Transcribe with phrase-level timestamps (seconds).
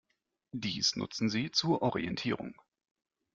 [0.55, 2.55] Dies nutzen sie zur Orientierung.